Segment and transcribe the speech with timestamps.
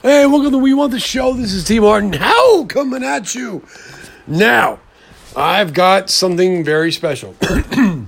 [0.00, 1.32] Hey, welcome to We Want the Show.
[1.34, 1.80] This is T.
[1.80, 2.12] Martin.
[2.12, 3.64] Howe coming at you?
[4.28, 4.78] Now,
[5.34, 7.34] I've got something very special.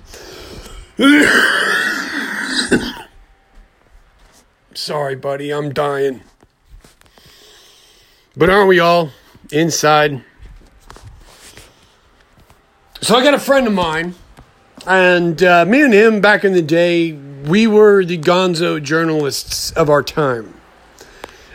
[4.72, 6.20] Sorry, buddy, I'm dying.
[8.36, 9.10] But aren't we all
[9.50, 10.22] inside?
[13.00, 14.14] So I got a friend of mine,
[14.86, 19.90] and uh, me and him back in the day, we were the gonzo journalists of
[19.90, 20.59] our time.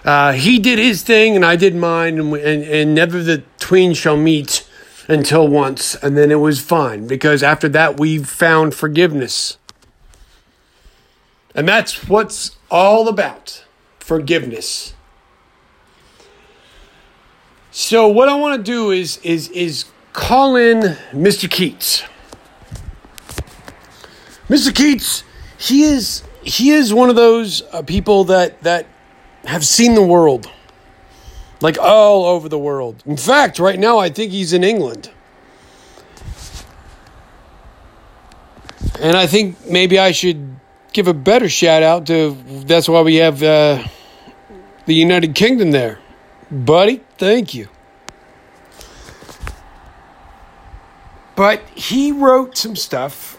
[0.05, 3.95] Uh, he did his thing, and I did mine, and, and, and never the tween
[3.95, 4.69] shall meet
[5.07, 9.57] until once, and then it was fine because after that we found forgiveness.
[11.55, 13.65] And that's what's all about
[13.99, 14.93] forgiveness.
[17.71, 21.49] So what I want to do is is is call in Mr.
[21.49, 22.03] Keats.
[24.47, 24.73] Mr.
[24.73, 25.23] Keats,
[25.57, 28.85] he is he is one of those uh, people that that
[29.45, 30.49] have seen the world.
[31.61, 33.01] Like all over the world.
[33.05, 35.09] In fact, right now I think he's in England.
[38.99, 40.55] And I think maybe I should
[40.93, 43.85] give a better shout out to that's why we have uh,
[44.85, 45.99] the United Kingdom there.
[46.49, 47.67] Buddy, thank you.
[51.35, 53.37] But he wrote some stuff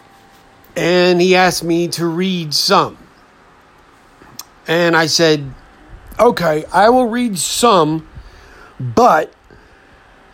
[0.75, 2.97] and he asked me to read some.
[4.67, 5.53] And I said,
[6.19, 8.07] okay, I will read some,
[8.79, 9.33] but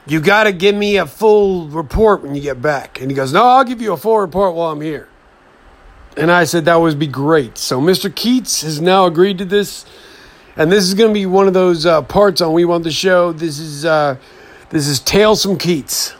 [0.06, 3.00] you got to give me a full report when you get back.
[3.00, 5.08] And he goes, no, I'll give you a full report while I'm here.
[6.17, 7.58] And I said, that would be great.
[7.58, 8.14] So Mr.
[8.14, 9.86] Keats has now agreed to this.
[10.56, 12.92] And this is going to be one of those uh, parts on We Want the
[12.92, 13.34] Show.
[13.34, 14.18] This is, uh,
[14.70, 16.14] this is Tales from Keats.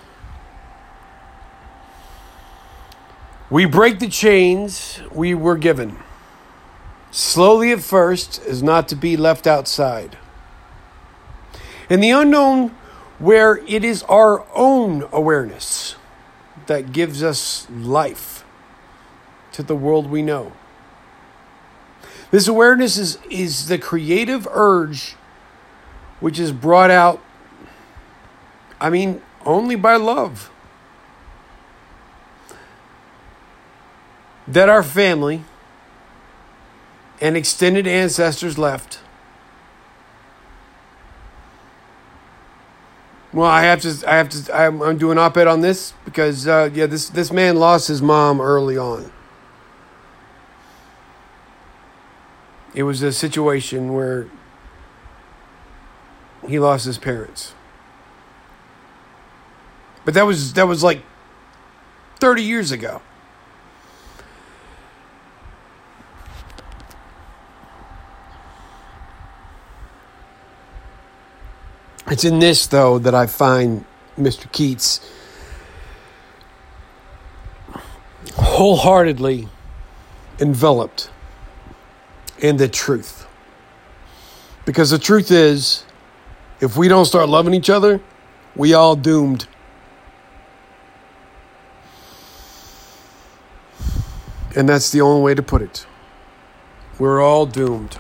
[3.52, 5.98] We break the chains we were given.
[7.14, 10.17] Slowly at first, is not to be left outside.
[11.88, 12.70] In the unknown,
[13.20, 15.95] where it is our own awareness
[16.66, 18.43] that gives us life
[19.52, 20.54] to the world we know.
[22.32, 25.16] This awareness is, is the creative urge
[26.20, 27.21] which is brought out,
[28.82, 30.49] I mean, only by love.
[34.48, 35.43] That our family
[37.21, 38.99] and extended ancestors left.
[43.31, 44.03] Well, I have to.
[44.07, 44.55] I have to.
[44.55, 48.39] I'm, I'm doing op-ed on this because uh, yeah, this this man lost his mom
[48.39, 49.11] early on.
[52.75, 54.27] It was a situation where
[56.47, 57.53] he lost his parents.
[60.05, 61.03] But that was that was like
[62.19, 63.01] 30 years ago.
[72.08, 73.86] It's in this, though, that I find
[74.19, 74.52] Mr.
[74.52, 74.99] Keats
[78.36, 79.47] wholeheartedly
[80.39, 81.09] enveloped
[82.39, 83.27] in the truth.
[84.65, 85.86] Because the truth is,
[86.59, 88.02] if we don't start loving each other,
[88.55, 89.47] we all doomed.
[94.55, 95.86] And that's the only way to put it.
[96.99, 97.97] We're all doomed.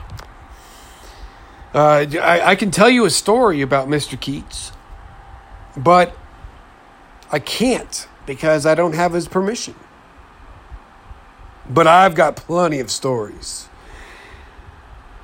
[1.73, 4.19] Uh, I, I can tell you a story about Mr.
[4.19, 4.71] Keats,
[5.75, 6.15] but
[7.31, 9.75] I can't because I don't have his permission.
[11.67, 13.67] But I've got plenty of stories.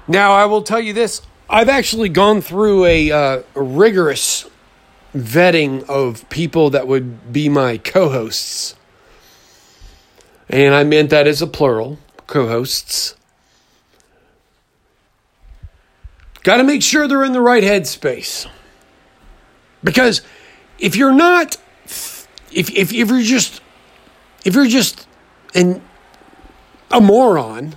[0.08, 4.50] Now, I will tell you this I've actually gone through a, uh, a rigorous
[5.16, 8.76] vetting of people that would be my co hosts.
[10.48, 13.16] And I meant that as a plural co hosts.
[16.50, 18.50] Got to make sure they're in the right headspace.
[19.84, 20.24] Because
[20.80, 23.62] if you're not, if, if, if you're just,
[24.44, 25.08] if you're just
[25.54, 25.80] an,
[26.90, 27.76] a moron,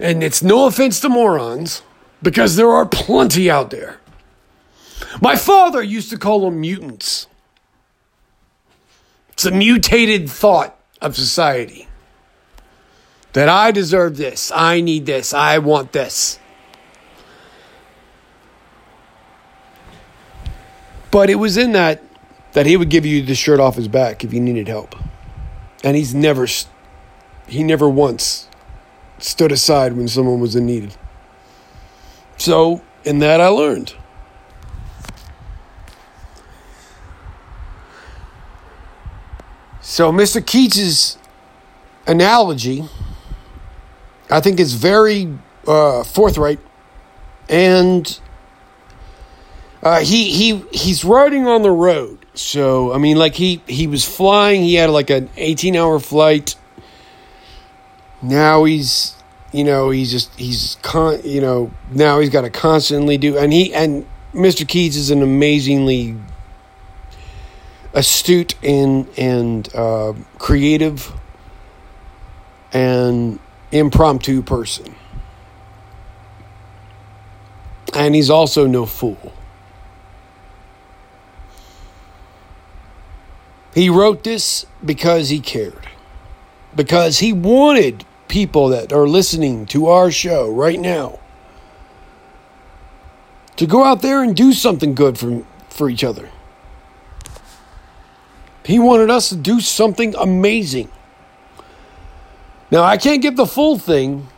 [0.00, 1.82] and it's no offense to morons,
[2.20, 4.00] because there are plenty out there.
[5.22, 7.28] My father used to call them mutants.
[9.34, 11.86] It's a mutated thought of society.
[13.34, 16.40] That I deserve this, I need this, I want this.
[21.18, 22.00] But it was in that
[22.52, 24.94] that he would give you the shirt off his back if you needed help.
[25.82, 26.46] And he's never
[27.48, 28.46] he never once
[29.18, 30.94] stood aside when someone was in need.
[32.36, 33.96] So, in that I learned.
[39.80, 40.40] So, Mr.
[40.40, 41.18] Keats's
[42.06, 42.84] analogy,
[44.30, 45.36] I think, is very
[45.66, 46.60] uh, forthright
[47.48, 48.20] and
[49.82, 52.26] uh, he he he's riding on the road.
[52.34, 54.62] So I mean, like he he was flying.
[54.62, 56.56] He had like an eighteen hour flight.
[58.22, 59.14] Now he's
[59.52, 63.52] you know he's just he's con you know now he's got to constantly do and
[63.52, 64.68] he and Mr.
[64.68, 66.16] Keats is an amazingly
[67.94, 71.12] astute and and uh, creative
[72.72, 73.38] and
[73.72, 74.94] impromptu person.
[77.94, 79.32] And he's also no fool.
[83.74, 85.88] He wrote this because he cared.
[86.74, 91.18] Because he wanted people that are listening to our show right now
[93.56, 96.30] to go out there and do something good for, for each other.
[98.64, 100.90] He wanted us to do something amazing.
[102.70, 104.28] Now, I can't give the full thing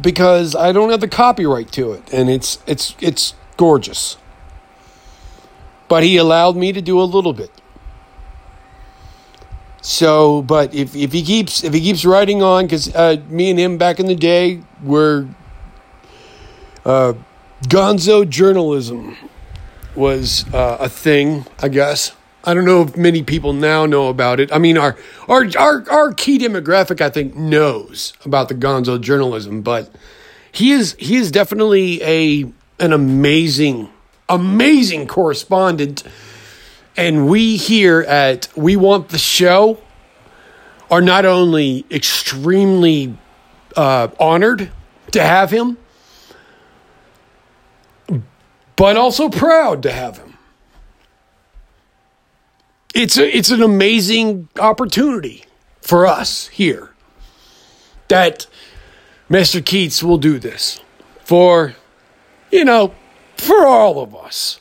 [0.00, 4.16] because I don't have the copyright to it and it's it's it's gorgeous.
[5.88, 7.50] But he allowed me to do a little bit.
[9.84, 13.58] So, but if, if he keeps if he keeps writing on, because uh, me and
[13.58, 15.28] him back in the day were
[16.86, 17.12] uh,
[17.64, 19.14] Gonzo journalism
[19.94, 22.16] was uh, a thing, I guess.
[22.44, 24.50] I don't know if many people now know about it.
[24.50, 24.96] I mean, our
[25.28, 29.94] our our, our key demographic, I think, knows about the Gonzo journalism, but
[30.50, 32.50] he is he is definitely a
[32.80, 33.90] an amazing
[34.30, 36.04] amazing correspondent.
[36.96, 39.80] And we here at We Want the Show
[40.90, 43.16] are not only extremely
[43.76, 44.70] uh, honored
[45.10, 45.76] to have him,
[48.76, 50.38] but also proud to have him.
[52.94, 55.44] It's a, it's an amazing opportunity
[55.80, 56.90] for us here
[58.08, 58.46] that
[59.28, 59.64] Mr.
[59.64, 60.80] Keats will do this
[61.24, 61.74] for,
[62.52, 62.94] you know,
[63.36, 64.60] for all of us.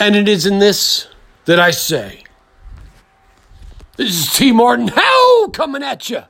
[0.00, 1.08] And it is in this
[1.44, 2.24] that I say,
[3.96, 4.52] this is T.
[4.52, 6.22] Martin Howe coming at you.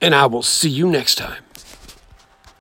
[0.00, 1.44] And I will see you next time.